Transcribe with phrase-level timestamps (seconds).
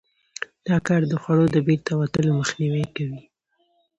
[0.67, 3.21] دا کار د خوړو د بیرته وتلو مخنیوی کوي.